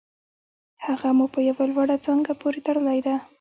هغه 0.85 1.09
مو 1.17 1.25
په 1.33 1.39
یوه 1.49 1.63
لوړه 1.71 1.95
څانګه 2.05 2.31
پورې 2.41 2.59
تړلې 2.65 2.99
ده 3.05 3.15